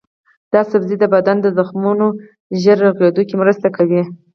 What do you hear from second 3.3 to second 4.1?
مرسته کوي.